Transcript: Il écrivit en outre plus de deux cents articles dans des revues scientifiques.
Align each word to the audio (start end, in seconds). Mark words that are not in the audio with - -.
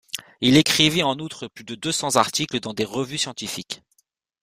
Il 0.41 0.57
écrivit 0.57 1.03
en 1.03 1.19
outre 1.19 1.47
plus 1.47 1.63
de 1.63 1.75
deux 1.75 1.91
cents 1.91 2.15
articles 2.15 2.59
dans 2.59 2.73
des 2.73 2.85
revues 2.85 3.19
scientifiques. 3.19 3.83